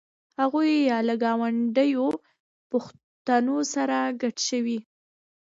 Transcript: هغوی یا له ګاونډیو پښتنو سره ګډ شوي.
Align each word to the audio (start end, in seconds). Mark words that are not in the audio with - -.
هغوی 0.39 0.71
یا 0.89 0.99
له 1.07 1.15
ګاونډیو 1.23 2.07
پښتنو 2.71 3.57
سره 3.73 3.97
ګډ 4.21 4.35
شوي. 4.49 4.79